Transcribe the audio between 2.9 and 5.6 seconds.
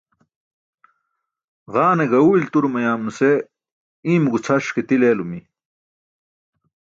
nuse iimo gucʰaraṣ ke til eelimi